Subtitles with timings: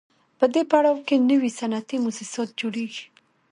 [0.39, 3.05] په دې پړاو کې نوي صنعتي موسسات جوړېږي